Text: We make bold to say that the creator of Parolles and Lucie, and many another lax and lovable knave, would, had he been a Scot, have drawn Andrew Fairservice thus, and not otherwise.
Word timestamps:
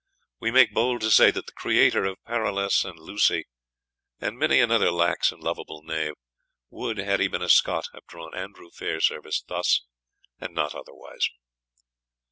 We 0.39 0.49
make 0.49 0.73
bold 0.73 1.01
to 1.01 1.11
say 1.11 1.29
that 1.29 1.45
the 1.45 1.51
creator 1.51 2.05
of 2.05 2.17
Parolles 2.25 2.83
and 2.83 2.97
Lucie, 2.97 3.45
and 4.19 4.35
many 4.35 4.59
another 4.59 4.89
lax 4.89 5.31
and 5.31 5.43
lovable 5.43 5.83
knave, 5.83 6.15
would, 6.71 6.97
had 6.97 7.19
he 7.19 7.27
been 7.27 7.43
a 7.43 7.49
Scot, 7.49 7.85
have 7.93 8.07
drawn 8.07 8.33
Andrew 8.33 8.71
Fairservice 8.71 9.43
thus, 9.45 9.85
and 10.39 10.55
not 10.55 10.73
otherwise. 10.73 11.29